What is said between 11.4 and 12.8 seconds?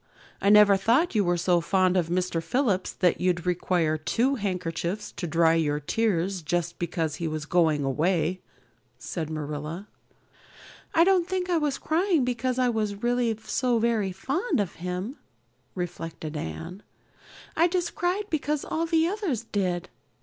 I was crying because I